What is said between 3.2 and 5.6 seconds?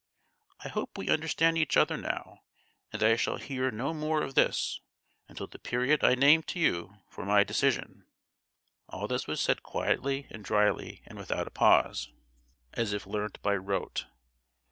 hear no more of this, until the